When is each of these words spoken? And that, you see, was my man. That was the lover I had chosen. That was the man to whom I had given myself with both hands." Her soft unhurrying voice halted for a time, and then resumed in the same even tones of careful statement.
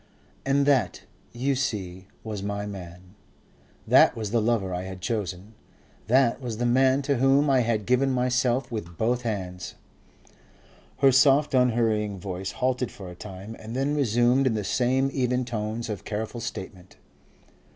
And 0.47 0.65
that, 0.65 1.03
you 1.31 1.53
see, 1.53 2.07
was 2.23 2.41
my 2.41 2.65
man. 2.65 3.13
That 3.85 4.15
was 4.17 4.31
the 4.31 4.41
lover 4.41 4.73
I 4.73 4.81
had 4.81 4.99
chosen. 4.99 5.53
That 6.07 6.41
was 6.41 6.57
the 6.57 6.65
man 6.65 7.03
to 7.03 7.17
whom 7.17 7.51
I 7.51 7.59
had 7.59 7.85
given 7.85 8.09
myself 8.11 8.71
with 8.71 8.97
both 8.97 9.21
hands." 9.21 9.75
Her 10.97 11.11
soft 11.11 11.53
unhurrying 11.53 12.17
voice 12.17 12.53
halted 12.53 12.89
for 12.89 13.11
a 13.11 13.15
time, 13.15 13.55
and 13.59 13.75
then 13.75 13.93
resumed 13.93 14.47
in 14.47 14.55
the 14.55 14.63
same 14.63 15.11
even 15.13 15.45
tones 15.45 15.87
of 15.87 16.03
careful 16.03 16.41
statement. 16.41 16.95